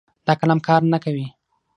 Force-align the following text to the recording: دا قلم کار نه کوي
دا 0.25 0.33
قلم 0.41 0.59
کار 0.67 0.81
نه 0.93 0.97
کوي 1.03 1.25